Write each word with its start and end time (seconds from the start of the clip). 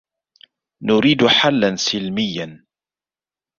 نريد 0.81 1.25
حلاً 1.27 1.75
سلمياً. 1.75 2.65